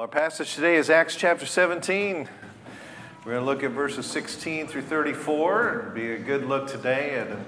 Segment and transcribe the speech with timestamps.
[0.00, 2.26] Our passage today is Acts chapter 17.
[3.26, 5.78] We're going to look at verses 16 through 34.
[5.78, 7.44] It'll be a good look today at an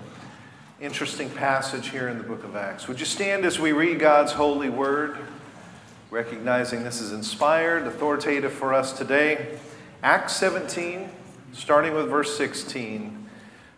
[0.78, 2.86] interesting passage here in the book of Acts.
[2.88, 5.16] Would you stand as we read God's holy word,
[6.10, 9.58] recognizing this is inspired, authoritative for us today?
[10.02, 11.08] Acts 17,
[11.54, 13.30] starting with verse 16.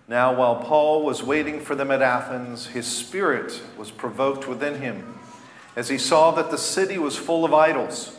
[0.09, 5.17] Now, while Paul was waiting for them at Athens, his spirit was provoked within him
[5.77, 8.19] as he saw that the city was full of idols.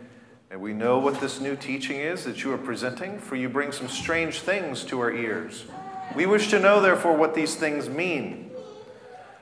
[0.51, 3.71] and we know what this new teaching is that you are presenting, for you bring
[3.71, 5.65] some strange things to our ears.
[6.13, 8.51] We wish to know, therefore, what these things mean.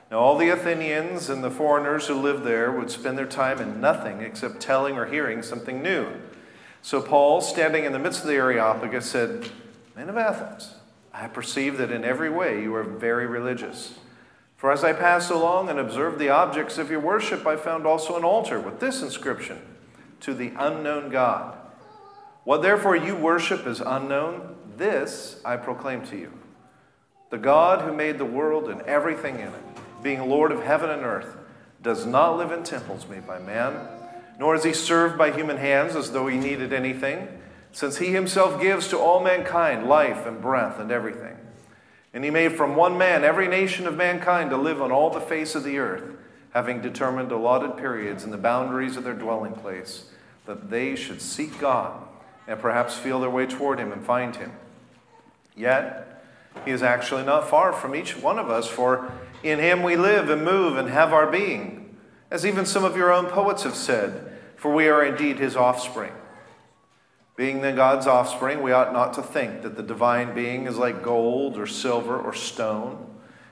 [0.08, 3.80] Now, all the Athenians and the foreigners who lived there would spend their time in
[3.80, 6.06] nothing except telling or hearing something new.
[6.80, 9.50] So, Paul, standing in the midst of the Areopagus, said,
[9.96, 10.76] Men of Athens,
[11.12, 13.98] I perceive that in every way you are very religious.
[14.56, 18.16] For as I passed along and observed the objects of your worship, I found also
[18.16, 19.60] an altar with this inscription
[20.20, 21.56] to the unknown God.
[22.44, 26.32] What therefore you worship is unknown, this I proclaim to you.
[27.30, 31.02] The God who made the world and everything in it, being Lord of heaven and
[31.02, 31.36] earth,
[31.82, 33.74] does not live in temples made by man,
[34.38, 37.28] nor is he served by human hands as though he needed anything,
[37.72, 41.36] since he himself gives to all mankind life and breath and everything.
[42.12, 45.20] And he made from one man every nation of mankind to live on all the
[45.20, 46.16] face of the earth
[46.52, 50.04] having determined allotted periods and the boundaries of their dwelling place,
[50.46, 52.02] that they should seek God
[52.46, 54.52] and perhaps feel their way toward Him and find Him.
[55.56, 56.24] Yet,
[56.64, 59.12] He is actually not far from each one of us, for
[59.42, 61.96] in Him we live and move and have our being,
[62.30, 66.12] as even some of your own poets have said, for we are indeed His offspring.
[67.36, 71.02] Being then God's offspring, we ought not to think that the divine being is like
[71.02, 73.06] gold or silver or stone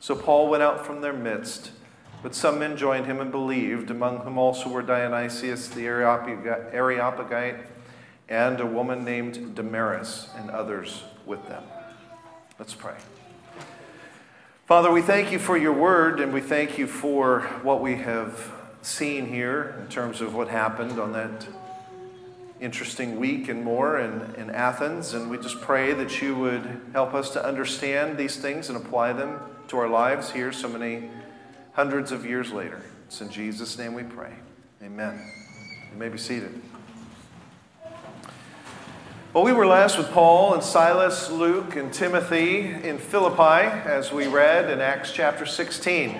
[0.00, 1.72] So Paul went out from their midst,
[2.22, 7.66] but some men joined him and believed, among whom also were Dionysius the Areopagite
[8.26, 11.62] and a woman named Damaris and others with them.
[12.58, 12.96] Let's pray.
[14.64, 18.52] Father, we thank you for your word and we thank you for what we have
[18.80, 21.46] seen here in terms of what happened on that
[22.58, 25.12] interesting week and more in, in Athens.
[25.12, 29.12] And we just pray that you would help us to understand these things and apply
[29.12, 31.08] them to our lives here so many
[31.74, 32.82] hundreds of years later.
[33.06, 34.32] It's in Jesus' name we pray.
[34.82, 35.32] Amen.
[35.92, 36.60] You may be seated.
[39.32, 44.26] Well, we were last with Paul and Silas, Luke, and Timothy in Philippi, as we
[44.26, 46.18] read in Acts chapter 16.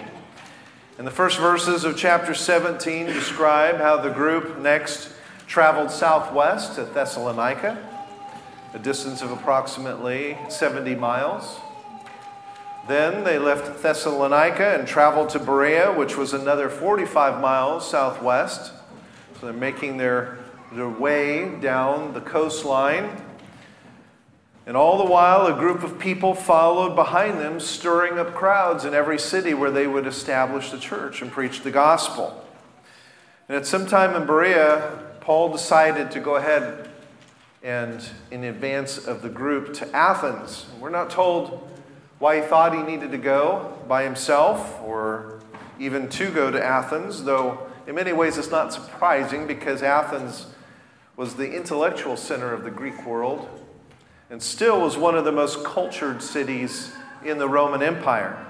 [0.99, 5.13] And the first verses of chapter 17 describe how the group next
[5.49, 7.85] traveled southwest to Thessalonica,
[8.75, 11.59] a distance of approximately 70 miles.
[12.89, 18.73] Then they left Thessalonica and traveled to Berea, which was another 45 miles southwest.
[19.39, 20.39] So they're making their,
[20.73, 23.23] their way down the coastline.
[24.67, 28.95] And all the while, a group of people followed behind them, stirring up crowds in
[28.95, 32.45] every city where they would establish the church and preach the gospel.
[33.49, 36.89] And at some time in Berea, Paul decided to go ahead
[37.63, 40.67] and, in advance of the group, to Athens.
[40.79, 41.69] We're not told
[42.21, 45.41] why he thought he needed to go by himself or
[45.81, 50.47] even to go to Athens, though in many ways it's not surprising because Athens
[51.17, 53.49] was the intellectual center of the Greek world
[54.29, 56.93] and still was one of the most cultured cities
[57.25, 58.47] in the Roman Empire.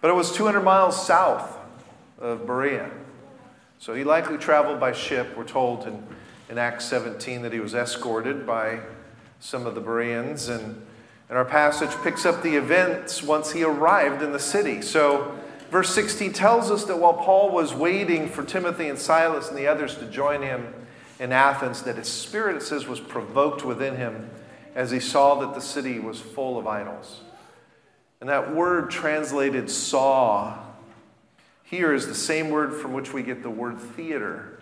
[0.00, 1.58] But it was 200 miles south
[2.18, 2.90] of Berea.
[3.78, 5.36] So he likely traveled by ship.
[5.36, 6.02] We're told in,
[6.48, 8.80] in Acts 17 that he was escorted by
[9.40, 10.86] some of the Bereans and
[11.28, 14.82] and our passage picks up the events once he arrived in the city.
[14.82, 15.38] So,
[15.70, 19.66] verse 16 tells us that while Paul was waiting for Timothy and Silas and the
[19.66, 20.72] others to join him
[21.18, 24.30] in Athens, that his spirit, it says, was provoked within him
[24.74, 27.20] as he saw that the city was full of idols.
[28.20, 30.58] And that word translated saw
[31.64, 34.60] here is the same word from which we get the word theater.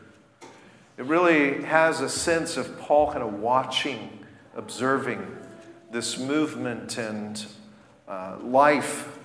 [0.96, 4.24] It really has a sense of Paul kind of watching,
[4.56, 5.26] observing
[5.92, 7.46] this movement and
[8.08, 9.18] uh, life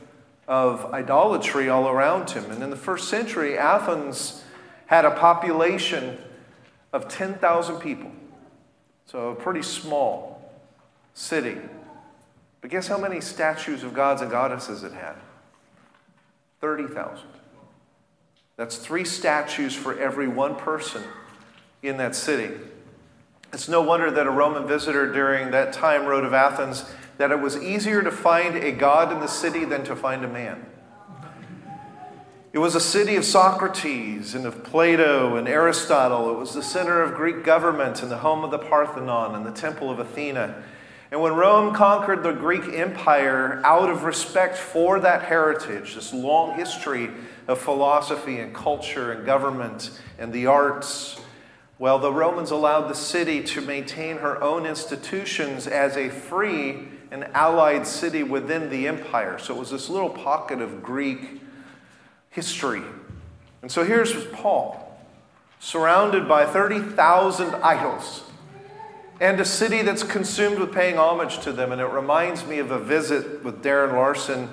[0.48, 2.52] of idolatry all around him.
[2.52, 4.44] And in the first century, Athens
[4.86, 6.18] had a population
[6.94, 8.12] of 10,000 people.
[9.06, 10.54] So a pretty small
[11.14, 11.58] city.
[12.60, 15.16] But guess how many statues of gods and goddesses it had?
[16.60, 17.26] 30,000.
[18.58, 21.04] That's three statues for every one person
[21.82, 22.54] in that city.
[23.54, 26.86] It's no wonder that a Roman visitor during that time wrote of Athens
[27.18, 30.28] that it was easier to find a god in the city than to find a
[30.28, 30.66] man.
[32.54, 36.30] It was a city of Socrates and of Plato and Aristotle.
[36.32, 39.52] It was the center of Greek government and the home of the Parthenon and the
[39.52, 40.64] Temple of Athena.
[41.12, 46.56] And when Rome conquered the Greek Empire out of respect for that heritage, this long
[46.56, 47.12] history
[47.48, 51.20] of philosophy and culture and government and the arts,
[51.80, 57.26] well, the Romans allowed the city to maintain her own institutions as a free and
[57.34, 59.38] allied city within the empire.
[59.38, 61.42] So it was this little pocket of Greek
[62.30, 62.82] history.
[63.62, 65.00] And so here's Paul,
[65.60, 68.24] surrounded by 30,000 idols
[69.20, 71.72] and a city that's consumed with paying homage to them.
[71.72, 74.50] And it reminds me of a visit with Darren Larson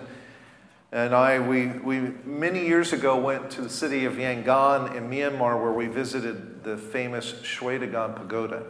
[0.94, 5.60] and I, we, we many years ago went to the city of Yangon in Myanmar
[5.60, 8.62] where we visited the famous Shwedagon Pagoda.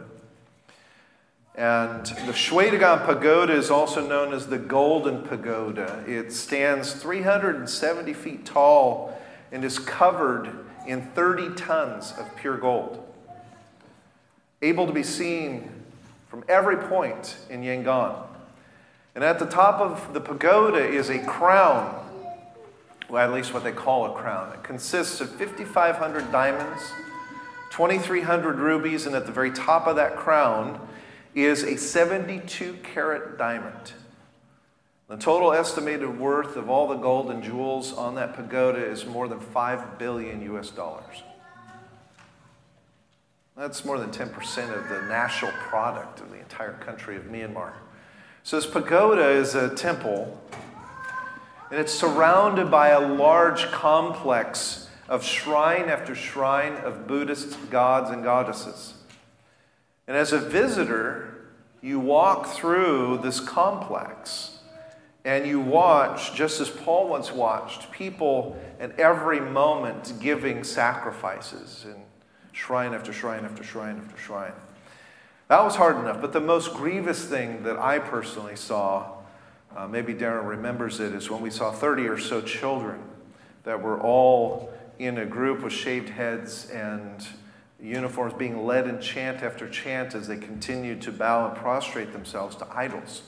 [1.53, 6.03] And the Shwedagon Pagoda is also known as the Golden Pagoda.
[6.07, 10.49] It stands 370 feet tall and is covered
[10.87, 13.07] in 30 tons of pure gold,
[14.63, 15.69] able to be seen
[16.27, 18.17] from every point in Yangon.
[19.13, 22.01] And at the top of the pagoda is a crown
[23.13, 24.51] at least what they call a crown.
[24.53, 26.81] It consists of 5,500 diamonds,
[27.71, 30.79] 2,300 rubies, and at the very top of that crown
[31.35, 33.93] is a 72 carat diamond.
[35.07, 39.27] The total estimated worth of all the gold and jewels on that pagoda is more
[39.27, 41.21] than 5 billion US dollars.
[43.55, 47.73] That's more than 10% of the national product of the entire country of Myanmar.
[48.43, 50.39] So, this pagoda is a temple
[51.71, 58.23] and it's surrounded by a large complex of shrine after shrine of Buddhist gods and
[58.23, 58.93] goddesses.
[60.07, 61.47] And as a visitor,
[61.81, 64.59] you walk through this complex
[65.23, 71.95] and you watch, just as Paul once watched, people at every moment giving sacrifices in
[72.51, 74.53] shrine after shrine after shrine after shrine.
[75.47, 79.14] That was hard enough, but the most grievous thing that I personally saw
[79.75, 83.01] uh, maybe Darren remembers it, is when we saw 30 or so children
[83.63, 87.27] that were all in a group with shaved heads and
[87.81, 92.55] uniforms being led in chant after chant as they continued to bow and prostrate themselves
[92.55, 93.23] to idols.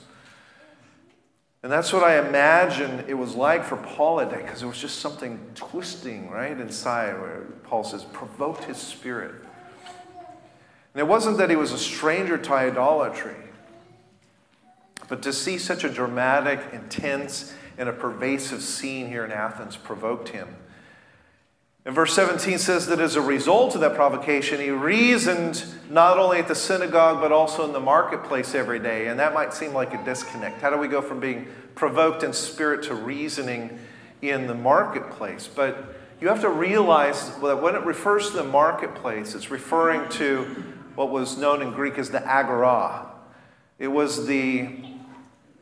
[1.62, 4.78] And that's what I imagine it was like for Paul that day, because there was
[4.80, 9.34] just something twisting right inside where Paul says, provoked his spirit.
[10.94, 13.47] And it wasn't that he was a stranger to idolatry.
[15.08, 20.28] But to see such a dramatic, intense, and a pervasive scene here in Athens provoked
[20.28, 20.48] him.
[21.84, 26.38] And verse 17 says that as a result of that provocation, he reasoned not only
[26.38, 29.06] at the synagogue, but also in the marketplace every day.
[29.06, 30.60] And that might seem like a disconnect.
[30.60, 33.78] How do we go from being provoked in spirit to reasoning
[34.20, 35.48] in the marketplace?
[35.48, 40.44] But you have to realize that when it refers to the marketplace, it's referring to
[40.94, 43.06] what was known in Greek as the agora.
[43.78, 44.97] It was the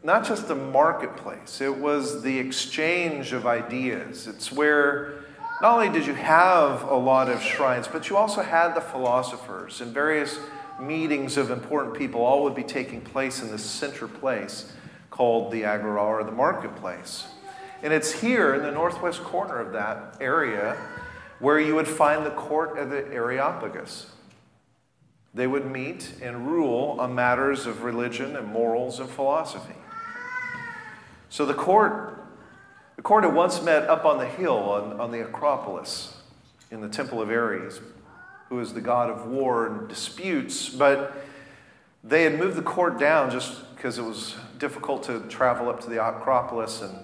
[0.03, 4.27] not just the marketplace, it was the exchange of ideas.
[4.27, 5.15] It's where
[5.61, 9.81] not only did you have a lot of shrines, but you also had the philosophers
[9.81, 10.39] and various
[10.79, 14.73] meetings of important people, all would be taking place in this center place
[15.11, 17.27] called the Agora or the marketplace.
[17.83, 20.77] And it's here in the northwest corner of that area
[21.39, 24.11] where you would find the court of the Areopagus.
[25.35, 29.75] They would meet and rule on matters of religion and morals and philosophy.
[31.29, 32.25] So the court,
[32.97, 36.17] the court had once met up on the hill on, on the Acropolis
[36.71, 37.81] in the Temple of Ares,
[38.49, 41.17] who is the god of war and disputes, but
[42.05, 45.91] they had moved the court down just because it was difficult to travel up to
[45.91, 46.81] the Acropolis.
[46.83, 46.97] And,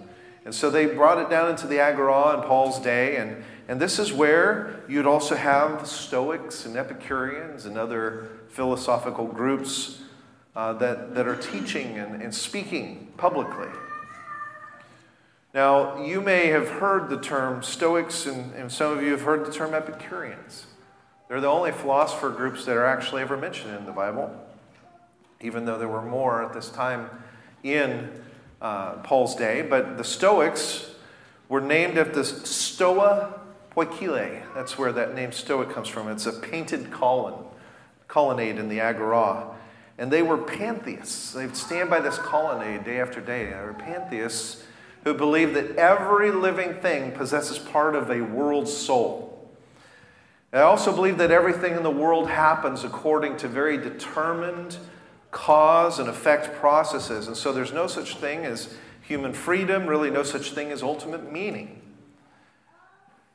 [0.44, 3.16] and so they brought it down into the Agora in Paul's day.
[3.16, 10.00] And, and this is where you'd also have Stoics and Epicureans and other philosophical groups
[10.54, 13.68] uh, that, that are teaching and, and speaking publicly.
[15.54, 19.44] Now, you may have heard the term Stoics, and, and some of you have heard
[19.44, 20.64] the term Epicureans.
[21.28, 24.34] They're the only philosopher groups that are actually ever mentioned in the Bible,
[25.42, 27.10] even though there were more at this time
[27.62, 28.10] in
[28.62, 29.60] uh, Paul's day.
[29.60, 30.90] But the Stoics
[31.50, 33.38] were named after Stoa
[33.76, 34.42] Poikile.
[34.54, 36.08] That's where that name Stoic comes from.
[36.08, 39.54] It's a painted colonnade in the Agora.
[39.98, 41.32] And they were pantheists.
[41.32, 43.46] They'd stand by this colonnade day after day.
[43.46, 44.64] They were pantheists
[45.04, 49.50] who believed that every living thing possesses part of a world soul.
[50.52, 54.76] I also believe that everything in the world happens according to very determined
[55.30, 57.26] cause and effect processes.
[57.26, 61.32] And so there's no such thing as human freedom, really, no such thing as ultimate
[61.32, 61.80] meaning.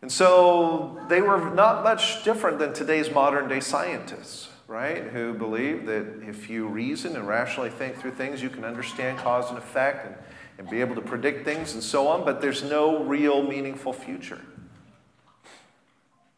[0.04, 5.04] And so they were not much different than today's modern day scientists, right?
[5.06, 9.50] Who believe that if you reason and rationally think through things, you can understand cause
[9.50, 10.16] and effect and,
[10.58, 14.42] and be able to predict things and so on, but there's no real meaningful future.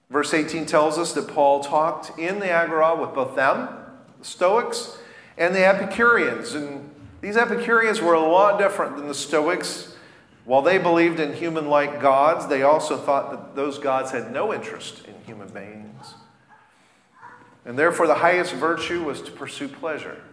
[0.10, 3.70] Verse 18 tells us that Paul talked in the Agora with both them,
[4.18, 4.98] the Stoics,
[5.38, 6.56] and the Epicureans.
[6.56, 6.90] And
[7.22, 9.96] these Epicureans were a lot different than the Stoics.
[10.46, 14.52] While they believed in human like gods, they also thought that those gods had no
[14.52, 16.16] interest in human beings.
[17.66, 20.24] And therefore, the highest virtue was to pursue pleasure.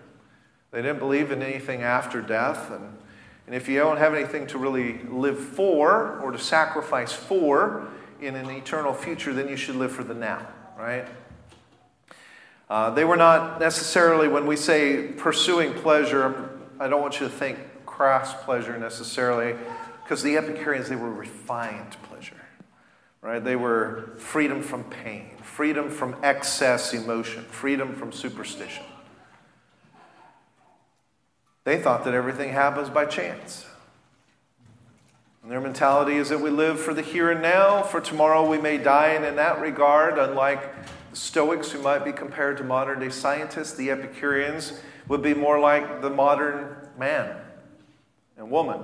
[0.71, 2.71] They didn't believe in anything after death.
[2.71, 2.97] And,
[3.47, 7.89] and if you don't have anything to really live for or to sacrifice for,
[8.21, 10.47] in an eternal future, then you should live for the now,
[10.79, 11.07] right?
[12.69, 16.51] Uh, they were not necessarily, when we say pursuing pleasure,
[16.81, 19.55] I don't want you to think crass pleasure necessarily,
[20.03, 22.41] because the Epicureans, they were refined pleasure,
[23.21, 23.43] right?
[23.43, 28.85] They were freedom from pain, freedom from excess emotion, freedom from superstition.
[31.67, 33.67] They thought that everything happens by chance.
[35.43, 38.57] And their mentality is that we live for the here and now, for tomorrow we
[38.57, 39.09] may die.
[39.09, 40.63] And in that regard, unlike
[41.11, 45.59] the Stoics, who might be compared to modern day scientists, the Epicureans would be more
[45.59, 47.37] like the modern man
[48.37, 48.81] and woman.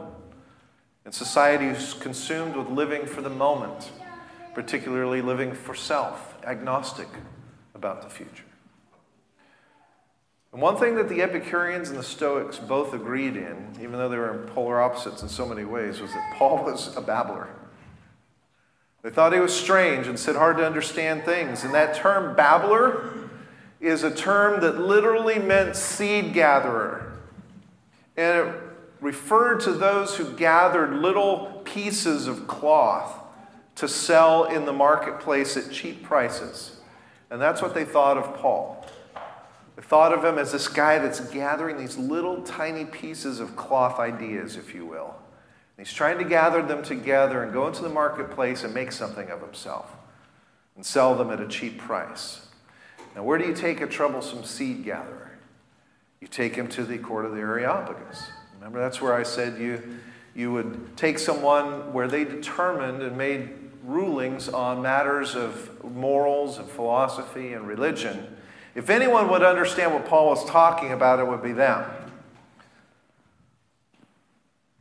[1.04, 3.92] And society is consumed with living for the moment,
[4.54, 7.08] particularly living for self, agnostic
[7.76, 8.51] about the future.
[10.52, 14.18] And one thing that the Epicureans and the Stoics both agreed in, even though they
[14.18, 17.48] were in polar opposites in so many ways, was that Paul was a babbler.
[19.02, 21.64] They thought he was strange and said hard to understand things.
[21.64, 23.28] And that term babbler
[23.80, 27.12] is a term that literally meant seed gatherer.
[28.16, 28.54] And it
[29.00, 33.18] referred to those who gathered little pieces of cloth
[33.74, 36.76] to sell in the marketplace at cheap prices.
[37.30, 38.81] And that's what they thought of Paul.
[39.80, 44.56] Thought of him as this guy that's gathering these little tiny pieces of cloth ideas,
[44.56, 45.14] if you will.
[45.76, 49.30] And he's trying to gather them together and go into the marketplace and make something
[49.30, 49.90] of himself
[50.76, 52.46] and sell them at a cheap price.
[53.14, 55.38] Now, where do you take a troublesome seed gatherer?
[56.20, 58.30] You take him to the court of the Areopagus.
[58.54, 59.98] Remember, that's where I said you,
[60.34, 63.50] you would take someone where they determined and made
[63.84, 68.36] rulings on matters of morals and philosophy and religion
[68.74, 71.84] if anyone would understand what Paul was talking about, it would be them.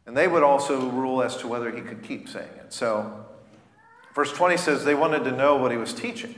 [0.06, 2.74] And they would also rule as to whether he could keep saying it.
[2.74, 3.26] So,
[4.14, 6.36] verse 20 says they wanted to know what he was teaching.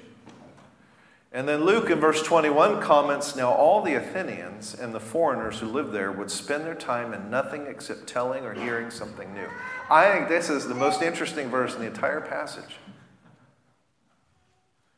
[1.31, 5.67] And then Luke in verse 21 comments Now all the Athenians and the foreigners who
[5.67, 9.47] lived there would spend their time in nothing except telling or hearing something new.
[9.89, 12.77] I think this is the most interesting verse in the entire passage.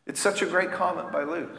[0.05, 1.55] It's such a great comment by Luke.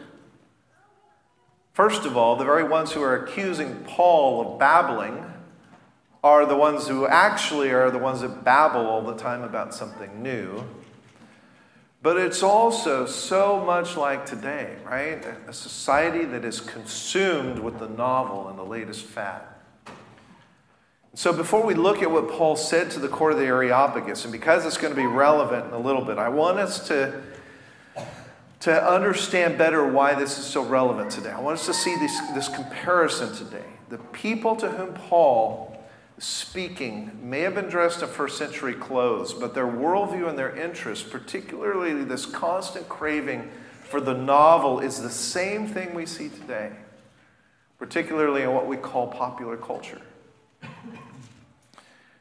[1.76, 5.22] First of all, the very ones who are accusing Paul of babbling
[6.24, 10.22] are the ones who actually are the ones that babble all the time about something
[10.22, 10.64] new.
[12.00, 15.22] But it's also so much like today, right?
[15.46, 19.42] A society that is consumed with the novel and the latest fad.
[21.12, 24.32] So, before we look at what Paul said to the court of the Areopagus, and
[24.32, 27.20] because it's going to be relevant in a little bit, I want us to
[28.66, 31.30] to understand better why this is so relevant today.
[31.30, 33.64] I want us to see this, this comparison today.
[33.90, 35.80] The people to whom Paul
[36.18, 40.52] is speaking may have been dressed in first century clothes, but their worldview and their
[40.56, 43.48] interest, particularly this constant craving
[43.84, 46.72] for the novel, is the same thing we see today,
[47.78, 50.00] particularly in what we call popular culture.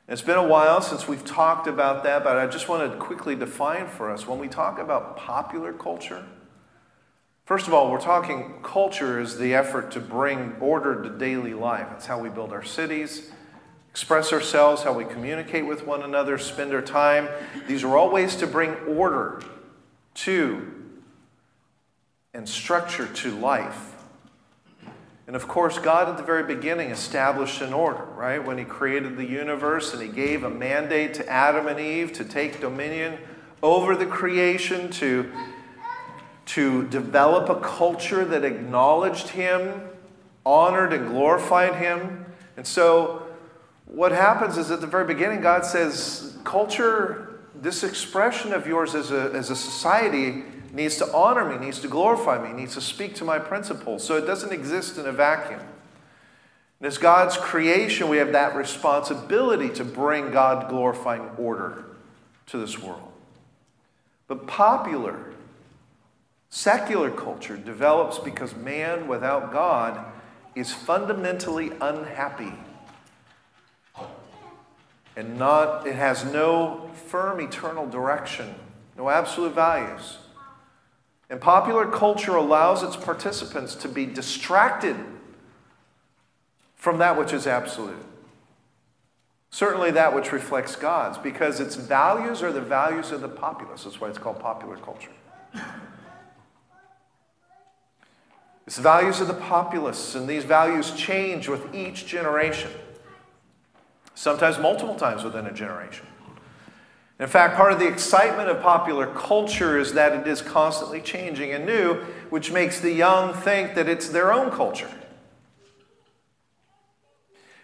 [0.08, 3.34] It's been a while since we've talked about that, but I just want to quickly
[3.34, 6.24] define for us when we talk about popular culture,
[7.46, 11.86] First of all, we're talking culture is the effort to bring order to daily life.
[11.92, 13.32] That's how we build our cities,
[13.92, 17.30] express ourselves, how we communicate with one another, spend our time.
[17.68, 19.44] These are all ways to bring order
[20.16, 20.72] to
[22.34, 23.94] and structure to life.
[25.28, 28.44] And of course, God at the very beginning established an order, right?
[28.44, 32.26] When He created the universe and He gave a mandate to Adam and Eve to
[32.26, 33.20] take dominion
[33.62, 35.32] over the creation, to,
[36.48, 39.82] to develop a culture that acknowledged Him,
[40.46, 42.26] honored and glorified Him.
[42.58, 43.24] And so,
[43.86, 49.12] what happens is at the very beginning, God says, culture, this expression of yours as
[49.12, 50.44] a, as a society,
[50.76, 54.04] needs to honor me, needs to glorify me, needs to speak to my principles.
[54.04, 55.62] So it doesn't exist in a vacuum.
[56.80, 61.86] And as God's creation, we have that responsibility to bring God glorifying order
[62.48, 63.12] to this world.
[64.28, 65.34] But popular,
[66.56, 70.06] secular culture develops because man without God
[70.56, 72.54] is fundamentally unhappy.
[75.18, 78.56] And not, it has no firm eternal direction,
[78.98, 80.18] no absolute values.
[81.30, 84.96] And popular culture allows its participants to be distracted
[86.78, 88.06] from that which is absolute.
[89.50, 93.84] Certainly that which reflects God's, because its values are the values of the populace.
[93.84, 95.12] That's why it's called popular culture.
[98.66, 102.72] It's the values of the populace, and these values change with each generation,
[104.16, 106.08] sometimes multiple times within a generation.
[107.20, 111.52] In fact, part of the excitement of popular culture is that it is constantly changing
[111.52, 111.94] and new,
[112.30, 114.90] which makes the young think that it's their own culture.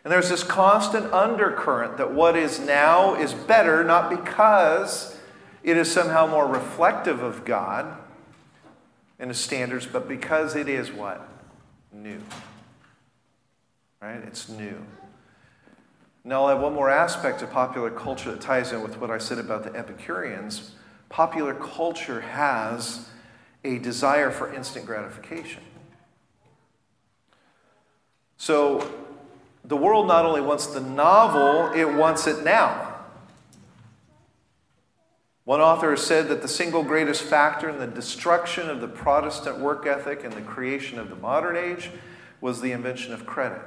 [0.04, 5.18] And there's this constant undercurrent that what is now is better, not because
[5.64, 7.98] it is somehow more reflective of God
[9.22, 11.30] and the standards, but because it is what?
[11.94, 12.20] New.
[14.02, 14.20] Right?
[14.26, 14.84] It's new.
[16.24, 19.20] Now, I'll have one more aspect of popular culture that ties in with what I
[19.20, 20.72] said about the Epicureans.
[21.10, 23.10] Popular culture has
[23.64, 25.62] a desire for instant gratification.
[28.38, 28.92] So,
[29.64, 32.91] the world not only wants the novel, it wants it now.
[35.52, 39.60] One author has said that the single greatest factor in the destruction of the Protestant
[39.60, 41.92] work ethic and the creation of the modern age
[42.40, 43.62] was the invention of credit.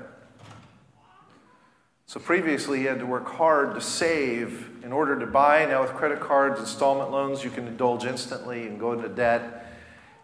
[2.06, 5.66] So previously, you had to work hard to save in order to buy.
[5.66, 9.66] Now, with credit cards, installment loans, you can indulge instantly and go into debt.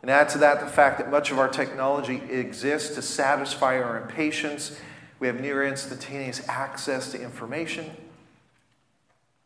[0.01, 4.01] And add to that the fact that much of our technology exists to satisfy our
[4.01, 4.81] impatience.
[5.19, 7.91] We have near instantaneous access to information,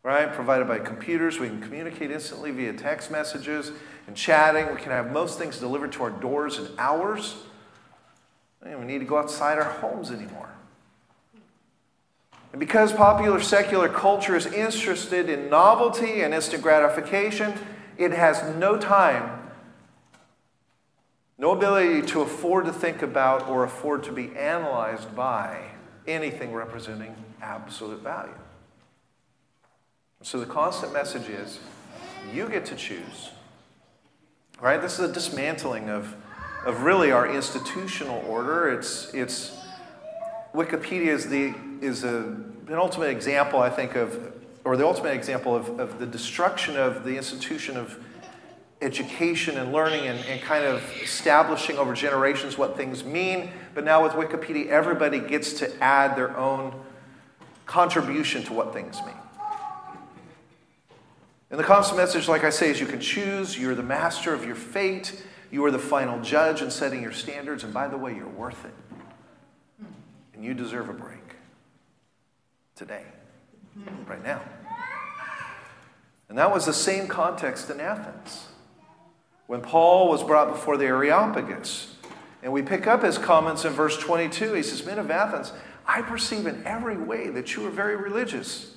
[0.05, 0.33] right?
[0.33, 1.41] Provided by computers.
[1.41, 3.73] We can communicate instantly via text messages
[4.07, 4.73] and chatting.
[4.73, 7.35] We can have most things delivered to our doors in hours.
[8.63, 10.51] We don't even need to go outside our homes anymore.
[12.53, 17.55] And because popular secular culture is interested in novelty and instant gratification,
[17.97, 19.41] it has no time,
[21.39, 25.63] no ability to afford to think about or afford to be analyzed by
[26.07, 28.35] anything representing absolute value.
[30.25, 31.59] So the constant message is
[32.33, 33.29] you get to choose.
[34.59, 34.81] Right?
[34.81, 36.17] This is a dismantling of,
[36.65, 38.71] of really our institutional order.
[38.71, 39.55] It's, it's
[40.55, 44.33] Wikipedia is the is a, an ultimate example, I think, of,
[44.65, 48.03] or the ultimate example of, of the destruction of the institution of
[48.81, 53.51] education and learning and, and kind of establishing over generations what things mean.
[53.75, 56.75] But now with Wikipedia, everybody gets to add their own
[57.67, 59.17] contribution to what things mean.
[61.55, 64.45] And the constant message, like I say, is you can choose, you're the master of
[64.45, 68.13] your fate, you are the final judge in setting your standards, and by the way,
[68.13, 68.75] you're worth it.
[70.35, 71.37] And you deserve a break
[72.75, 73.05] today,
[74.09, 74.43] right now.
[76.29, 78.49] And that was the same context in Athens.
[79.47, 81.95] When Paul was brought before the Areopagus,
[82.43, 85.53] and we pick up his comments in verse 22, he says, Men of Athens,
[85.87, 88.75] I perceive in every way that you are very religious.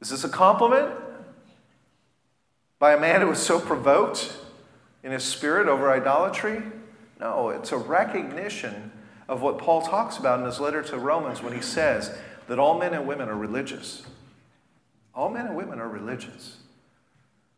[0.00, 0.92] Is this a compliment
[2.78, 4.36] by a man who was so provoked
[5.02, 6.62] in his spirit over idolatry?
[7.18, 8.92] No, it's a recognition
[9.28, 12.78] of what Paul talks about in his letter to Romans when he says, that all
[12.78, 14.02] men and women are religious.
[15.14, 16.58] All men and women are religious.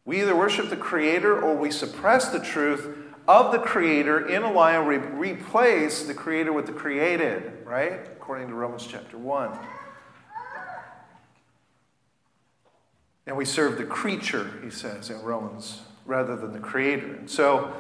[0.05, 4.51] We either worship the Creator or we suppress the truth of the Creator in a
[4.51, 8.01] lie and re- replace the Creator with the created, right?
[8.13, 9.59] According to Romans chapter 1.
[13.29, 17.15] And we serve the creature, he says in Romans, rather than the Creator.
[17.15, 17.73] And so,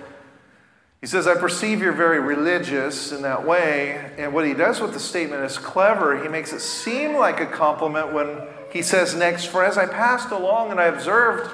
[1.00, 4.12] He says, I perceive you're very religious in that way.
[4.18, 6.20] And what he does with the statement is clever.
[6.20, 8.40] He makes it seem like a compliment when
[8.72, 11.50] he says next, For as I passed along and I observed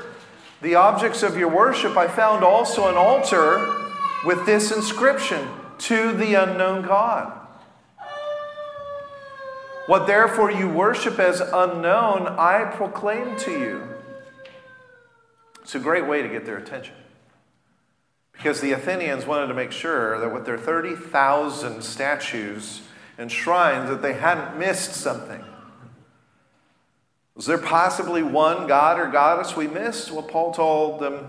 [0.63, 3.93] the objects of your worship, I found also an altar
[4.25, 5.47] with this inscription
[5.79, 7.44] To the unknown God.
[9.87, 13.89] What therefore you worship as unknown, I proclaim to you.
[15.61, 16.95] It's a great way to get their attention.
[18.33, 22.83] Because the Athenians wanted to make sure that with their 30,000 statues
[23.19, 25.45] and shrines that they hadn't missed something.
[27.35, 30.11] Was there possibly one god or goddess we missed?
[30.11, 31.27] Well, Paul told them,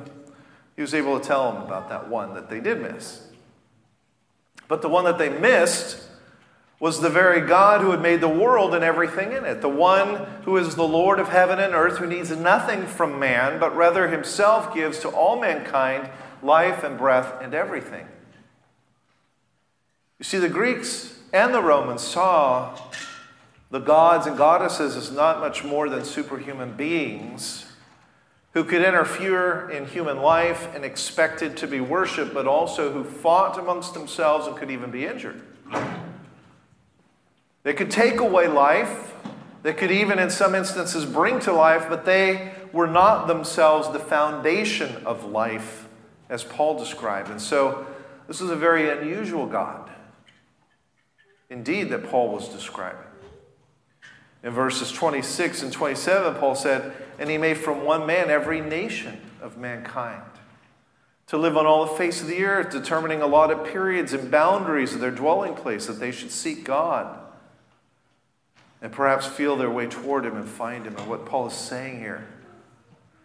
[0.76, 3.28] he was able to tell them about that one that they did miss.
[4.68, 6.05] But the one that they missed
[6.80, 10.16] was the very God who had made the world and everything in it, the one
[10.44, 14.08] who is the Lord of heaven and earth, who needs nothing from man, but rather
[14.10, 16.10] himself gives to all mankind
[16.44, 18.06] life and breath and everything.
[20.20, 22.78] You see, the Greeks and the Romans saw
[23.72, 27.66] the gods and goddesses as not much more than superhuman beings
[28.54, 33.58] who could interfere in human life and expected to be worshiped, but also who fought
[33.60, 35.42] amongst themselves and could even be injured.
[37.66, 39.12] They could take away life.
[39.64, 43.98] They could even, in some instances, bring to life, but they were not themselves the
[43.98, 45.88] foundation of life,
[46.30, 47.32] as Paul described.
[47.32, 47.88] And so,
[48.28, 49.90] this is a very unusual God,
[51.50, 53.02] indeed, that Paul was describing.
[54.44, 59.20] In verses 26 and 27, Paul said, And he made from one man every nation
[59.42, 60.22] of mankind
[61.26, 65.00] to live on all the face of the earth, determining allotted periods and boundaries of
[65.02, 67.25] their dwelling place that they should seek God
[68.86, 70.96] and perhaps feel their way toward Him and find Him.
[70.96, 72.28] And what Paul is saying here,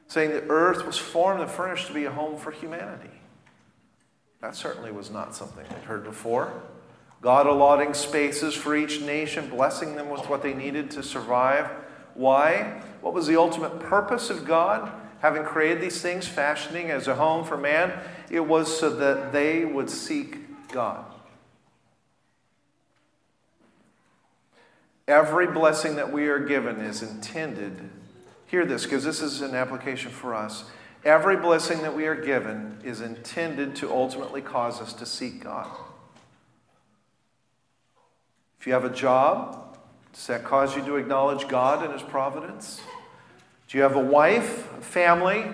[0.06, 3.10] saying the earth was formed and furnished to be a home for humanity.
[4.40, 6.62] That certainly was not something they'd heard before.
[7.20, 11.66] God allotting spaces for each nation, blessing them with what they needed to survive.
[12.14, 12.80] Why?
[13.02, 14.90] What was the ultimate purpose of God?
[15.20, 17.92] Having created these things, fashioning as a home for man,
[18.30, 21.04] it was so that they would seek God.
[25.10, 27.90] Every blessing that we are given is intended,
[28.46, 30.66] hear this because this is an application for us.
[31.04, 35.66] Every blessing that we are given is intended to ultimately cause us to seek God.
[38.60, 39.76] If you have a job,
[40.12, 42.80] does that cause you to acknowledge God and His providence?
[43.66, 45.44] Do you have a wife, a family,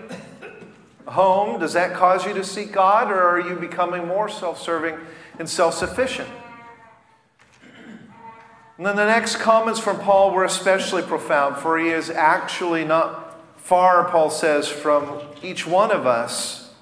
[1.06, 1.60] a home?
[1.60, 4.98] Does that cause you to seek God, or are you becoming more self serving
[5.38, 6.28] and self sufficient?
[8.76, 13.38] And then the next comments from Paul were especially profound, for he is actually not
[13.56, 16.74] far, Paul says, from each one of us.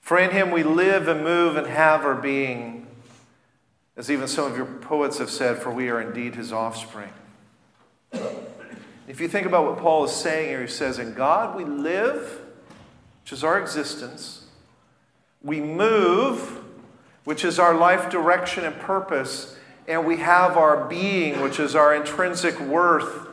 [0.00, 2.88] For in him we live and move and have our being,
[3.96, 7.12] as even some of your poets have said, for we are indeed his offspring.
[9.06, 12.40] If you think about what Paul is saying here, he says, In God we live,
[13.22, 14.46] which is our existence,
[15.42, 16.60] we move,
[17.24, 19.56] which is our life direction and purpose
[19.90, 23.26] and we have our being, which is our intrinsic worth.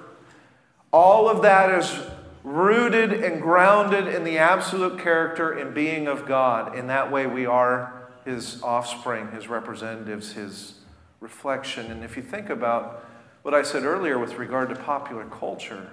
[0.91, 1.99] All of that is
[2.43, 6.75] rooted and grounded in the absolute character and being of God.
[6.75, 10.73] In that way, we are His offspring, His representatives, His
[11.19, 11.91] reflection.
[11.91, 13.05] And if you think about
[13.43, 15.91] what I said earlier with regard to popular culture,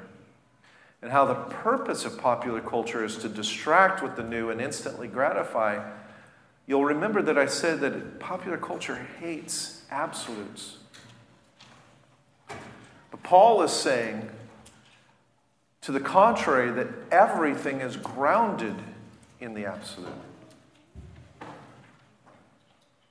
[1.02, 5.08] and how the purpose of popular culture is to distract with the new and instantly
[5.08, 5.86] gratify,
[6.66, 10.78] you'll remember that I said that popular culture hates absolutes.
[12.48, 14.28] But Paul is saying,
[15.82, 18.74] to the contrary, that everything is grounded
[19.40, 20.08] in the absolute.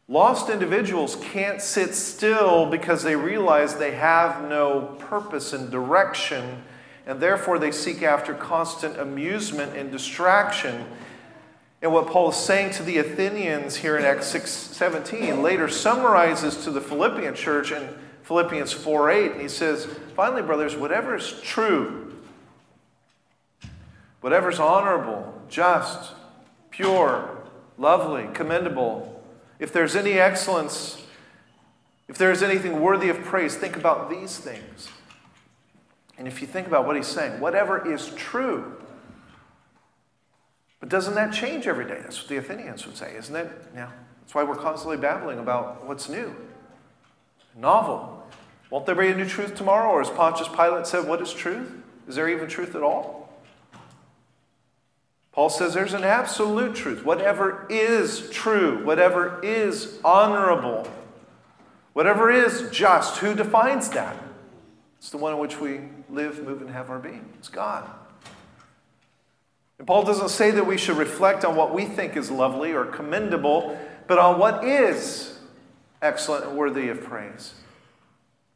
[0.09, 6.63] Lost individuals can't sit still because they realize they have no purpose and direction,
[7.07, 10.85] and therefore they seek after constant amusement and distraction
[11.83, 16.63] and what Paul is saying to the Athenians here in Acts 6 17 later summarizes
[16.63, 17.89] to the Philippian church in
[18.23, 19.31] Philippians 4 8.
[19.33, 22.15] And he says, Finally, brothers, whatever is true,
[24.21, 26.13] whatever is honorable, just,
[26.71, 27.37] pure,
[27.77, 29.21] lovely, commendable,
[29.59, 31.05] if there's any excellence,
[32.07, 34.87] if there's anything worthy of praise, think about these things.
[36.17, 38.77] And if you think about what he's saying, whatever is true,
[40.83, 41.97] but doesn't that change every day?
[42.01, 43.49] That's what the Athenians would say, isn't it?
[43.73, 43.89] Yeah.
[44.19, 46.35] That's why we're constantly babbling about what's new,
[47.55, 48.27] novel.
[48.69, 49.89] Won't there be a new truth tomorrow?
[49.89, 51.71] Or as Pontius Pilate said, what is truth?
[52.05, 53.33] Is there even truth at all?
[55.31, 57.05] Paul says there's an absolute truth.
[57.05, 60.85] Whatever is true, whatever is honorable,
[61.93, 64.17] whatever is just, who defines that?
[64.97, 67.29] It's the one in which we live, move, and have our being.
[67.35, 67.89] It's God.
[69.85, 73.77] Paul doesn't say that we should reflect on what we think is lovely or commendable,
[74.07, 75.39] but on what is
[76.01, 77.53] excellent and worthy of praise.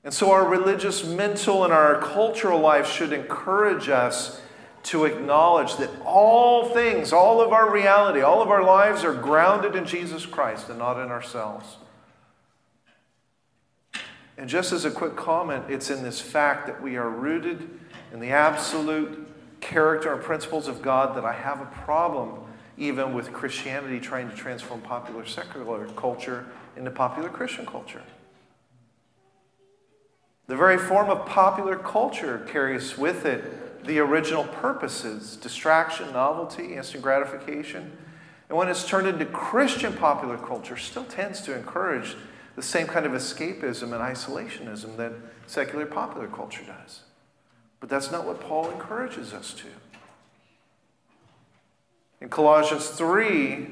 [0.03, 4.41] And so our religious, mental, and our cultural life should encourage us
[4.83, 9.75] to acknowledge that all things, all of our reality, all of our lives are grounded
[9.75, 11.75] in Jesus Christ and not in ourselves.
[14.37, 17.69] And just as a quick comment, it's in this fact that we are rooted
[18.13, 19.26] in the absolute
[19.59, 22.39] character and principles of God that I have a problem
[22.77, 28.03] even with Christianity trying to transform popular secular culture into popular Christian culture.
[30.45, 37.03] The very form of popular culture carries with it the original purposes distraction, novelty, instant
[37.03, 37.97] gratification.
[38.49, 42.15] And when it's turned into Christian popular culture, still tends to encourage
[42.55, 45.13] the same kind of escapism and isolationism that
[45.47, 47.01] secular popular culture does.
[47.79, 49.67] But that's not what Paul encourages us to.
[52.19, 53.67] In Colossians 3,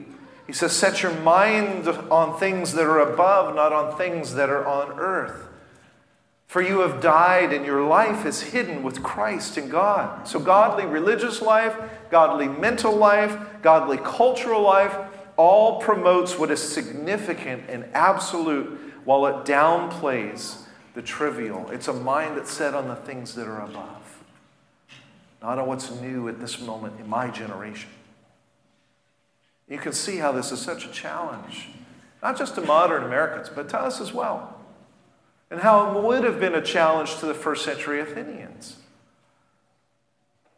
[0.45, 4.65] he says, Set your mind on things that are above, not on things that are
[4.65, 5.47] on earth.
[6.45, 10.27] For you have died, and your life is hidden with Christ in God.
[10.27, 11.75] So, godly religious life,
[12.11, 14.95] godly mental life, godly cultural life
[15.37, 20.64] all promotes what is significant and absolute while it downplays
[20.95, 21.69] the trivial.
[21.69, 24.23] It's a mind that's set on the things that are above,
[25.41, 27.89] not on what's new at this moment in my generation.
[29.69, 31.69] You can see how this is such a challenge,
[32.23, 34.57] not just to modern Americans, but to us as well.
[35.51, 38.77] And how it would have been a challenge to the first century Athenians.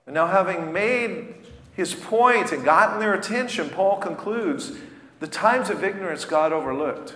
[0.05, 1.35] And now, having made
[1.73, 4.71] his point and gotten their attention, Paul concludes
[5.19, 7.15] the times of ignorance God overlooked.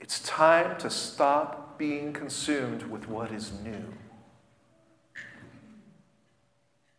[0.00, 3.84] It's time to stop being consumed with what is new.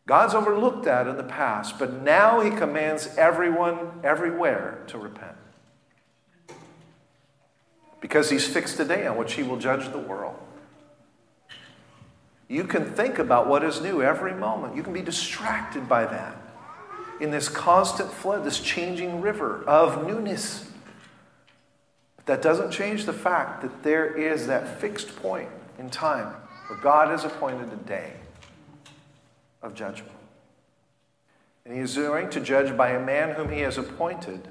[0.07, 5.35] God's overlooked that in the past, but now he commands everyone, everywhere, to repent.
[7.99, 10.39] Because he's fixed a day on which he will judge the world.
[12.47, 14.77] You can think about what is new every moment.
[14.77, 16.37] You can be distracted by that
[17.19, 20.66] in this constant flood, this changing river of newness.
[22.27, 26.33] That doesn't change the fact that there is that fixed point in time
[26.67, 28.13] where God has appointed a day
[29.61, 30.11] of judgment.
[31.65, 34.47] And he is going to judge by a man whom he has appointed.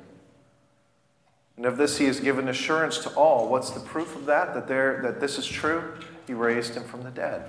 [1.57, 3.49] And of this he has given assurance to all.
[3.49, 4.55] What's the proof of that?
[4.55, 5.95] That, there, that this is true?
[6.27, 7.49] He raised him from the dead.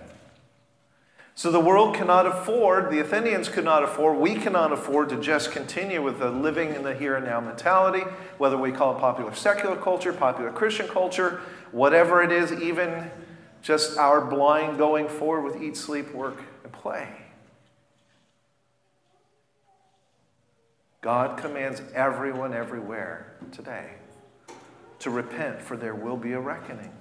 [1.38, 5.52] So the world cannot afford, the Athenians could not afford, we cannot afford to just
[5.52, 8.04] continue with the living in the here and now mentality,
[8.39, 13.12] whether we call it popular secular culture, popular Christian culture, whatever it is, even
[13.62, 17.08] just our blind going forward with eat, sleep, work, and play.
[21.02, 23.91] God commands everyone everywhere today
[24.97, 26.91] to repent, for there will be a reckoning.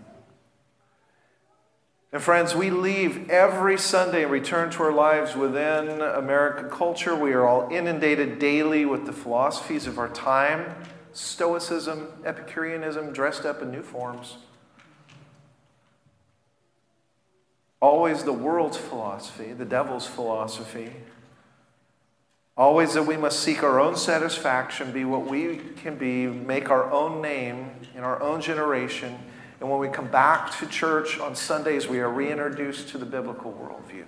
[2.12, 7.14] And friends, we leave every Sunday and return to our lives within American culture.
[7.14, 10.74] We are all inundated daily with the philosophies of our time
[11.12, 14.36] Stoicism, Epicureanism, dressed up in new forms.
[17.80, 20.92] Always the world's philosophy, the devil's philosophy.
[22.54, 26.90] Always that we must seek our own satisfaction, be what we can be, make our
[26.90, 29.18] own name in our own generation
[29.60, 33.52] and when we come back to church on Sundays, we are reintroduced to the biblical
[33.52, 34.04] worldview.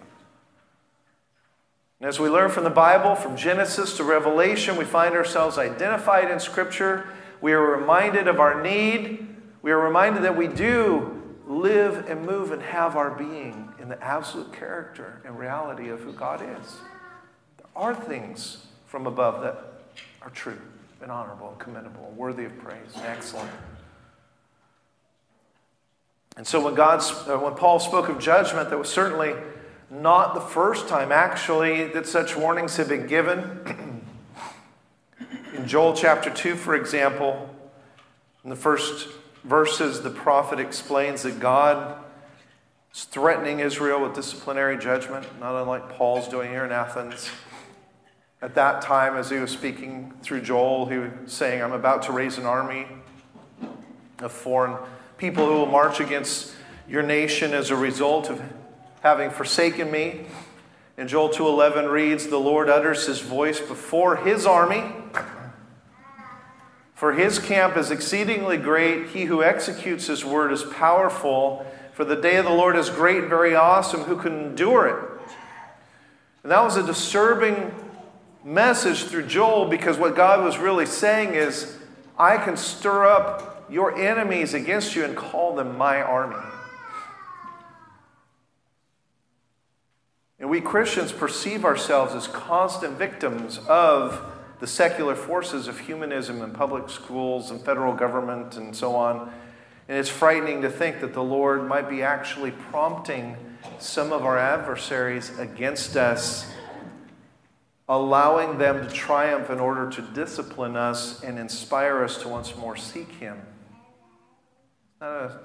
[2.01, 6.31] And as we learn from the Bible, from Genesis to Revelation, we find ourselves identified
[6.31, 7.09] in Scripture.
[7.41, 9.27] We are reminded of our need.
[9.63, 11.15] We are reminded that we do
[11.47, 16.13] live and move and have our being in the absolute character and reality of who
[16.13, 16.77] God is.
[17.57, 19.65] There are things from above that
[20.23, 20.61] are true
[21.01, 23.51] and honorable and commendable and worthy of praise and excellent.
[26.39, 29.35] And so when, God's, uh, when Paul spoke of judgment, that was certainly
[29.91, 34.05] not the first time, actually, that such warnings have been given.
[35.53, 37.53] in Joel chapter 2, for example,
[38.45, 39.09] in the first
[39.43, 41.99] verses, the prophet explains that God
[42.95, 47.31] is threatening Israel with disciplinary judgment, not unlike Paul's doing here in Athens.
[48.41, 52.13] At that time, as he was speaking through Joel, he was saying, I'm about to
[52.13, 52.87] raise an army
[54.21, 54.77] of foreign
[55.19, 56.53] people who will march against
[56.89, 58.41] your nation as a result of
[59.03, 60.27] having forsaken me.
[60.97, 64.95] And Joel 2:11 reads, "The Lord utters his voice before his army,
[66.95, 69.09] for his camp is exceedingly great.
[69.09, 71.67] He who executes his word is powerful.
[71.93, 74.03] For the day of the Lord is great and very awesome.
[74.05, 74.97] Who can endure it?
[76.43, 77.73] And that was a disturbing
[78.45, 81.77] message through Joel because what God was really saying is,
[82.19, 86.37] I can stir up your enemies against you and call them my army.
[90.41, 94.25] And we Christians perceive ourselves as constant victims of
[94.61, 99.33] the secular forces of humanism and public schools and federal government and so on.
[99.89, 103.37] And it's frightening to think that the Lord might be actually prompting
[103.79, 106.47] some of our adversaries against us,
[107.89, 112.77] allowing them to triumph in order to discipline us and inspire us to once more
[112.77, 113.41] seek Him.
[115.01, 115.39] Isn't that an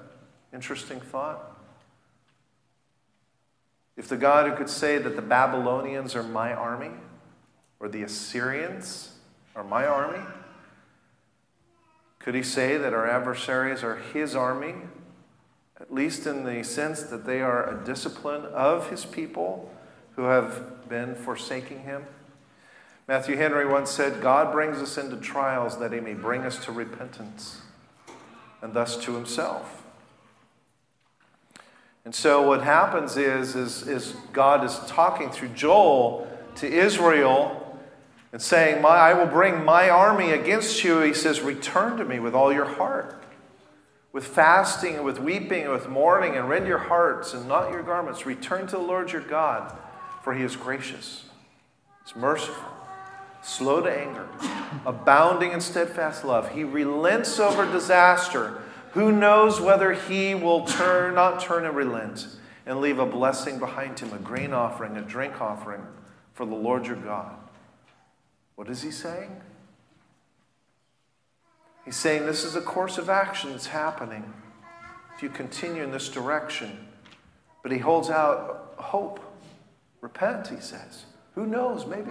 [0.52, 1.52] interesting thought?
[3.96, 6.90] If the God who could say that the Babylonians are my army,
[7.78, 9.12] or the Assyrians
[9.54, 10.24] are my army,
[12.18, 14.74] could he say that our adversaries are his army,
[15.80, 19.72] at least in the sense that they are a discipline of his people
[20.16, 22.04] who have been forsaking him?
[23.06, 26.72] Matthew Henry once said, God brings us into trials that he may bring us to
[26.72, 27.60] repentance
[28.64, 29.84] and thus to himself.
[32.06, 37.78] And so what happens is, is, is God is talking through Joel to Israel
[38.32, 41.00] and saying, my, I will bring my army against you.
[41.00, 43.22] He says, Return to me with all your heart.
[44.12, 47.82] With fasting and with weeping and with mourning, and rend your hearts and not your
[47.82, 48.24] garments.
[48.24, 49.76] Return to the Lord your God,
[50.22, 51.24] for he is gracious,
[52.04, 52.70] he's merciful,
[53.44, 54.26] slow to anger,
[54.86, 56.50] abounding in steadfast love.
[56.50, 58.62] He relents over disaster.
[58.92, 62.26] Who knows whether he will turn, not turn and relent,
[62.64, 65.82] and leave a blessing behind him, a grain offering, a drink offering
[66.32, 67.36] for the Lord your God.
[68.56, 69.40] What is he saying?
[71.84, 74.32] He's saying this is a course of action that's happening
[75.14, 76.86] if you continue in this direction.
[77.62, 79.20] But he holds out hope.
[80.00, 81.04] Repent, he says.
[81.34, 81.86] Who knows?
[81.86, 82.10] Maybe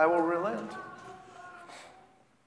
[0.00, 0.72] I will relent.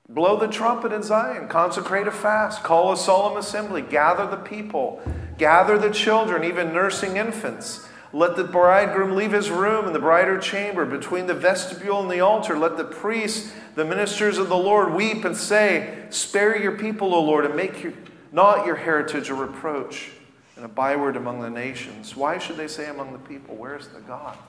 [0.10, 5.04] Blow the trumpet in Zion, consecrate a fast, call a solemn assembly, gather the people,
[5.38, 7.88] gather the children, even nursing infants.
[8.12, 12.22] Let the bridegroom leave his room in the bridal chamber between the vestibule and the
[12.22, 12.58] altar.
[12.58, 17.24] Let the priests, the ministers of the Lord, weep and say, Spare your people, O
[17.24, 17.94] Lord, and make your,
[18.32, 20.10] not your heritage a reproach
[20.56, 22.16] and a byword among the nations.
[22.16, 24.40] Why should they say among the people, Where's the God?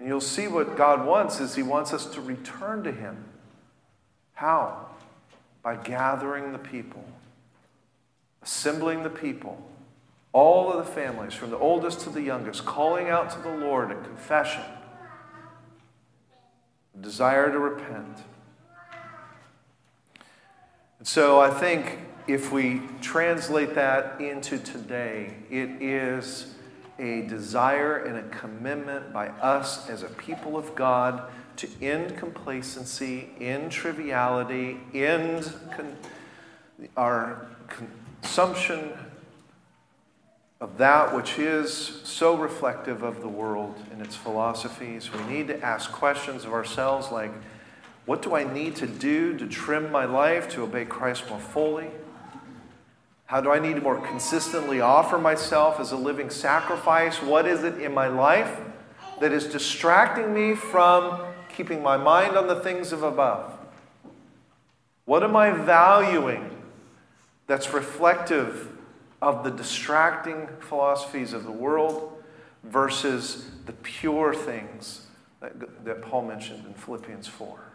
[0.00, 3.22] And you'll see what God wants is He wants us to return to Him.
[4.32, 4.86] How?
[5.62, 7.04] By gathering the people,
[8.42, 9.62] assembling the people,
[10.32, 13.90] all of the families, from the oldest to the youngest, calling out to the Lord
[13.90, 14.62] in confession,
[16.98, 18.20] desire to repent.
[20.98, 26.54] And so I think if we translate that into today, it is
[27.00, 31.22] a desire and a commitment by us as a people of God
[31.56, 35.96] to end complacency, end triviality, end con-
[36.96, 38.92] our consumption
[40.60, 45.10] of that which is so reflective of the world and its philosophies.
[45.12, 47.32] We need to ask questions of ourselves like,
[48.04, 51.88] what do I need to do to trim my life to obey Christ more fully?
[53.30, 57.22] How do I need to more consistently offer myself as a living sacrifice?
[57.22, 58.58] What is it in my life
[59.20, 63.56] that is distracting me from keeping my mind on the things of above?
[65.04, 66.50] What am I valuing
[67.46, 68.76] that's reflective
[69.22, 72.20] of the distracting philosophies of the world
[72.64, 75.06] versus the pure things
[75.38, 77.69] that, that Paul mentioned in Philippians 4?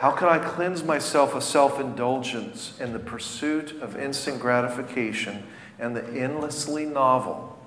[0.00, 5.42] How can I cleanse myself of self indulgence in the pursuit of instant gratification
[5.78, 7.58] and the endlessly novel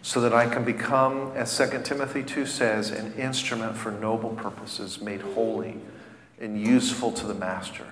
[0.00, 5.00] so that I can become, as 2 Timothy 2 says, an instrument for noble purposes,
[5.00, 5.74] made holy
[6.40, 7.86] and useful to the master,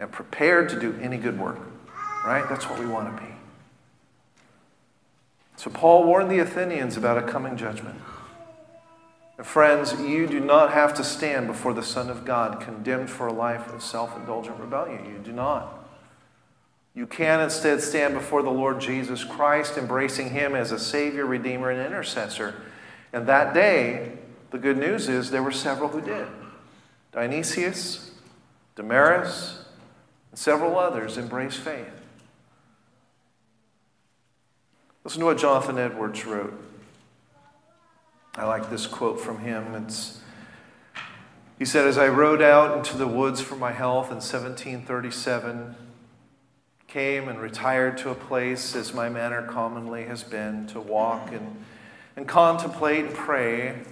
[0.00, 1.58] and prepared to do any good work?
[2.24, 2.48] Right?
[2.48, 3.30] That's what we want to be.
[5.56, 8.00] So, Paul warned the Athenians about a coming judgment.
[9.42, 13.32] Friends, you do not have to stand before the Son of God condemned for a
[13.32, 15.04] life of self indulgent rebellion.
[15.04, 15.84] You do not.
[16.94, 21.70] You can instead stand before the Lord Jesus Christ, embracing Him as a Savior, Redeemer,
[21.70, 22.54] and Intercessor.
[23.12, 24.12] And that day,
[24.50, 26.28] the good news is there were several who did.
[27.10, 28.12] Dionysius,
[28.76, 29.64] Damaris,
[30.30, 31.90] and several others embraced faith.
[35.02, 36.54] Listen to what Jonathan Edwards wrote.
[38.36, 39.74] I like this quote from him.
[39.76, 40.20] It's,
[41.58, 45.76] he said, As I rode out into the woods for my health in 1737,
[46.88, 51.64] came and retired to a place, as my manner commonly has been, to walk and,
[52.16, 53.82] and contemplate and pray,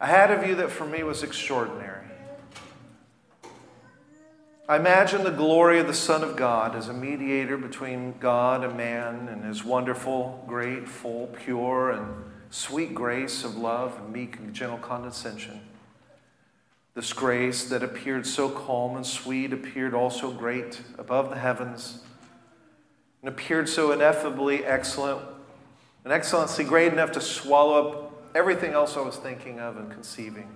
[0.00, 2.06] I had a view that for me was extraordinary.
[4.68, 8.76] I imagine the glory of the Son of God as a mediator between God and
[8.76, 14.78] man and his wonderful, great, full, pure, and sweet grace of love meek and gentle
[14.78, 15.60] condescension.
[16.94, 22.02] This grace that appeared so calm and sweet appeared also great above the heavens
[23.22, 25.20] and appeared so ineffably excellent,
[26.04, 30.48] an excellency great enough to swallow up everything else I was thinking of and conceiving.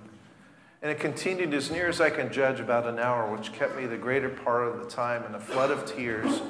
[0.83, 3.87] And it continued as near as I can judge about an hour, which kept me
[3.87, 6.43] the greater part of the time in a flood of tears.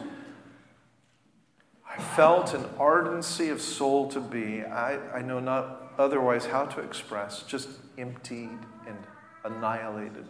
[1.96, 6.80] I felt an ardency of soul to be, I, I know not otherwise how to
[6.80, 8.98] express, just emptied and
[9.44, 10.26] annihilated.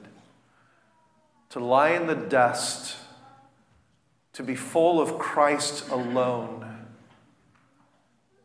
[1.50, 2.96] To lie in the dust,
[4.34, 6.74] to be full of Christ alone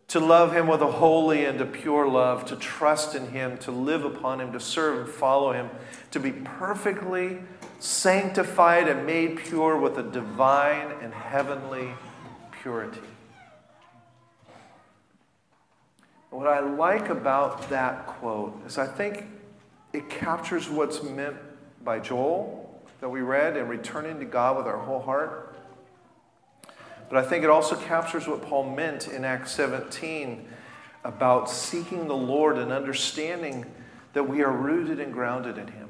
[0.10, 3.72] to love Him with a holy and a pure love, to trust in Him, to
[3.72, 5.70] live upon Him, to serve and follow Him,
[6.12, 7.40] to be perfectly
[7.80, 11.90] sanctified and made pure with a divine and heavenly
[12.52, 13.00] purity.
[16.30, 19.26] What I like about that quote is I think
[19.94, 21.36] it captures what's meant
[21.84, 22.70] by Joel
[23.02, 25.56] that we read and returning to God with our whole heart.
[27.10, 30.48] But I think it also captures what Paul meant in Acts 17
[31.04, 33.66] about seeking the Lord and understanding
[34.14, 35.89] that we are rooted and grounded in Him.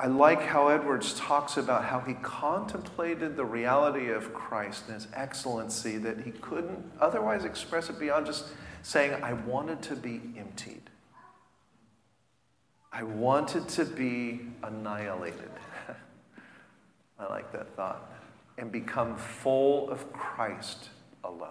[0.00, 5.06] I like how Edwards talks about how he contemplated the reality of Christ and his
[5.12, 8.46] excellency that he couldn't otherwise express it beyond just
[8.82, 10.88] saying, I wanted to be emptied.
[12.90, 15.50] I wanted to be annihilated.
[17.18, 18.10] I like that thought.
[18.56, 20.88] And become full of Christ
[21.22, 21.50] alone.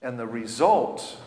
[0.00, 1.18] And the result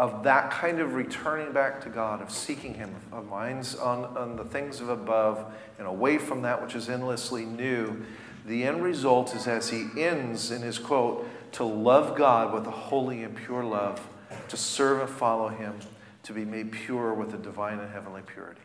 [0.00, 4.34] of that kind of returning back to God, of seeking Him, of minds on, on
[4.34, 5.44] the things of above
[5.78, 8.02] and away from that which is endlessly new,
[8.46, 12.70] the end result is as he ends in his quote, to love God with a
[12.70, 14.08] holy and pure love,
[14.48, 15.74] to serve and follow Him,
[16.22, 18.62] to be made pure with a divine and heavenly purity.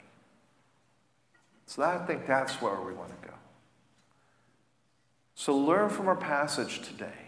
[1.65, 3.33] So I think that's where we want to go.
[5.33, 7.24] So learn from our passage today.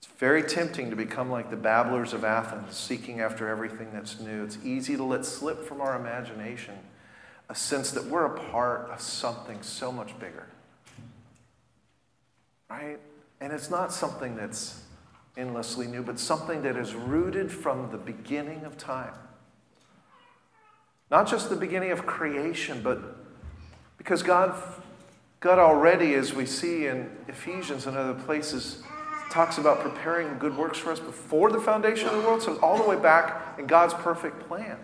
[0.00, 4.44] It's very tempting to become like the babblers of Athens, seeking after everything that's new.
[4.44, 6.74] It's easy to let slip from our imagination
[7.50, 10.46] a sense that we're a part of something so much bigger.
[12.70, 12.98] Right?
[13.40, 14.82] And it's not something that's
[15.36, 19.14] endlessly new, but something that is rooted from the beginning of time.
[21.10, 23.16] Not just the beginning of creation, but
[23.98, 24.54] because God,
[25.40, 28.82] God already, as we see in Ephesians and other places,
[29.30, 32.42] talks about preparing good works for us before the foundation of the world.
[32.42, 34.76] So all the way back in God's perfect plan.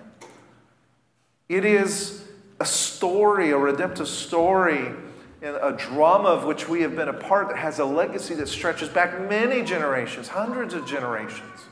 [1.49, 2.25] It is
[2.59, 4.93] a story, a redemptive story,
[5.43, 8.49] and a drama of which we have been a part that has a legacy that
[8.49, 11.67] stretches back many generations, hundreds of generations.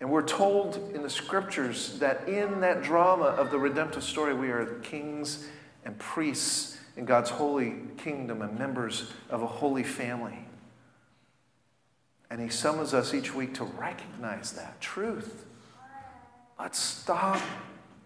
[0.00, 4.50] And we're told in the scriptures that in that drama of the redemptive story, we
[4.50, 5.46] are kings
[5.84, 10.38] and priests in God's holy kingdom and members of a holy family.
[12.30, 15.44] And He summons us each week to recognize that truth.
[16.58, 17.40] Let's stop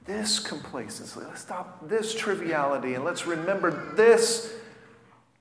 [0.04, 1.20] this complacency.
[1.20, 4.52] Let's stop this triviality and let's remember this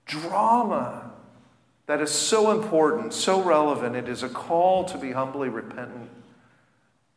[0.05, 1.11] drama
[1.87, 3.95] that is so important, so relevant.
[3.95, 6.09] It is a call to be humbly repentant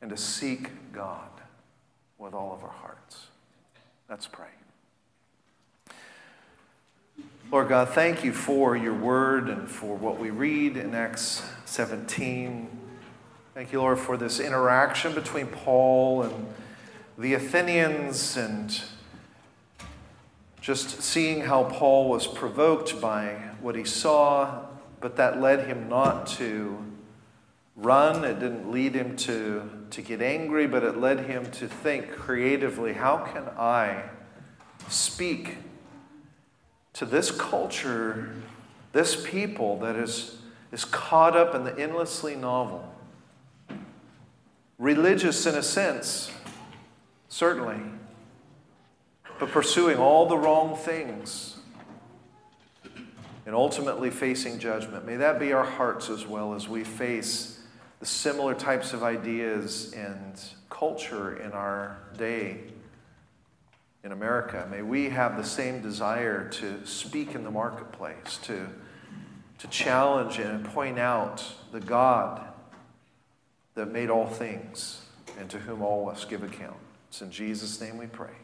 [0.01, 1.29] and to seek God
[2.19, 3.27] with all of our hearts.
[4.09, 4.62] Let's pray.
[7.53, 12.67] Lord God, thank you for your word and for what we read in Acts 17.
[13.53, 16.47] Thank you, Lord, for this interaction between Paul and
[17.19, 18.81] the Athenians and
[20.63, 24.65] just seeing how Paul was provoked by what he saw,
[25.03, 26.83] but that led him not to
[27.77, 28.25] run.
[28.25, 32.95] It didn't lead him to, to get angry, but it led him to think creatively
[32.95, 34.05] how can I
[34.89, 35.59] speak
[36.95, 38.35] to this culture,
[38.93, 40.39] this people that is,
[40.71, 42.89] is caught up in the endlessly novel?
[44.79, 46.31] Religious in a sense,
[47.29, 47.81] certainly,
[49.39, 51.57] but pursuing all the wrong things
[53.47, 55.05] and ultimately facing judgment.
[55.05, 57.61] May that be our hearts as well as we face
[58.01, 62.72] the similar types of ideas and culture in our day
[64.05, 64.67] in America.
[64.71, 68.69] May we have the same desire to speak in the marketplace, to,
[69.59, 72.47] to challenge and point out the God
[73.75, 75.03] that made all things
[75.39, 76.77] and to whom all of us give account.
[77.09, 78.42] It's in Jesus' name we pray.